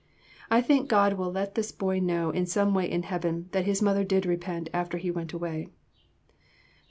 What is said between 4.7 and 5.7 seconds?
after he went away.